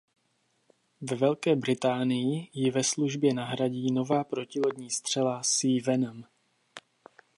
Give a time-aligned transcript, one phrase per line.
[1.01, 6.23] Ve Velké Británii ji ve službě nahradí nová protilodní střela Sea Venom.